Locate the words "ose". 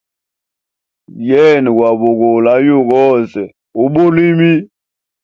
3.09-3.43